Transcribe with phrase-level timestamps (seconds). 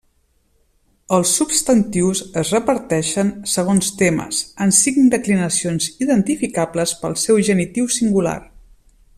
[1.17, 8.39] Els substantius es reparteixen, segons temes, en cinc declinacions identificables pel seu genitiu singular.